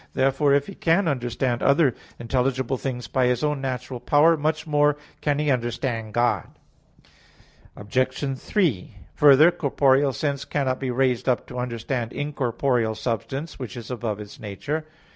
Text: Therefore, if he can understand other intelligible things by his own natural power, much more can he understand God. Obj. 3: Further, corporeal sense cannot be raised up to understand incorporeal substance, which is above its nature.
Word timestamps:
Therefore, 0.15 0.51
if 0.55 0.65
he 0.65 0.73
can 0.73 1.07
understand 1.07 1.61
other 1.61 1.93
intelligible 2.17 2.75
things 2.77 3.07
by 3.07 3.27
his 3.27 3.43
own 3.43 3.61
natural 3.61 3.99
power, 3.99 4.35
much 4.35 4.65
more 4.65 4.97
can 5.21 5.37
he 5.37 5.51
understand 5.51 6.15
God. 6.15 6.47
Obj. 7.75 8.39
3: 8.41 8.95
Further, 9.13 9.51
corporeal 9.51 10.11
sense 10.11 10.43
cannot 10.43 10.79
be 10.79 10.89
raised 10.89 11.29
up 11.29 11.45
to 11.45 11.59
understand 11.59 12.13
incorporeal 12.13 12.95
substance, 12.95 13.59
which 13.59 13.77
is 13.77 13.91
above 13.91 14.19
its 14.19 14.39
nature. 14.39 14.87